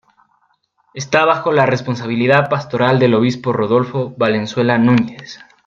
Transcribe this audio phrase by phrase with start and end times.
[0.95, 5.37] Esta bajo la responsabilidad pastoral del obispo Rodolfo Valenzuela Núñez.